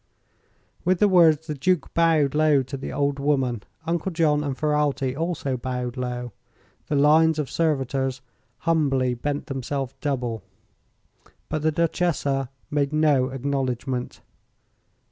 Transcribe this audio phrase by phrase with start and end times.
[0.83, 3.61] With the words the Duke bowed low to the old woman.
[3.85, 6.31] Uncle John and Ferralti also bowed low.
[6.87, 8.19] The lines of servitors
[8.61, 10.41] humbly bent themselves double.
[11.49, 14.21] But the Duchessa made no acknowledgment.